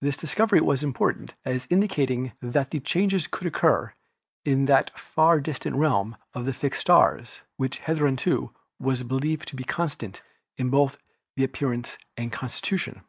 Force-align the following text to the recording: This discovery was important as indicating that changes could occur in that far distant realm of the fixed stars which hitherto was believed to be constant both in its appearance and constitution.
This 0.00 0.16
discovery 0.16 0.60
was 0.60 0.82
important 0.82 1.34
as 1.44 1.68
indicating 1.70 2.32
that 2.42 2.74
changes 2.84 3.28
could 3.28 3.46
occur 3.46 3.94
in 4.44 4.64
that 4.64 4.90
far 4.98 5.38
distant 5.40 5.76
realm 5.76 6.16
of 6.34 6.46
the 6.46 6.52
fixed 6.52 6.80
stars 6.80 7.42
which 7.58 7.78
hitherto 7.78 8.52
was 8.80 9.04
believed 9.04 9.46
to 9.50 9.54
be 9.56 9.62
constant 9.62 10.20
both 10.58 10.96
in 11.36 11.44
its 11.44 11.50
appearance 11.52 11.96
and 12.16 12.32
constitution. 12.32 13.00